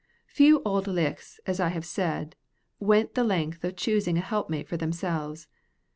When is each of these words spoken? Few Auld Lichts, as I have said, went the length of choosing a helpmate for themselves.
Few 0.25 0.59
Auld 0.63 0.87
Lichts, 0.87 1.39
as 1.45 1.59
I 1.59 1.67
have 1.69 1.85
said, 1.85 2.35
went 2.79 3.13
the 3.13 3.23
length 3.23 3.63
of 3.63 3.75
choosing 3.75 4.17
a 4.17 4.21
helpmate 4.21 4.67
for 4.67 4.75
themselves. 4.75 5.47